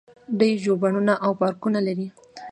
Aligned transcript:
دوی 0.39 0.51
ژوبڼونه 0.63 1.13
او 1.25 1.31
پارکونه 1.41 1.79
لري. 1.87 2.07